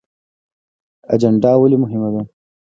اجنډا 1.13 1.51
ولې 1.57 1.77
مهمه 1.83 2.09
ده؟ 2.13 2.21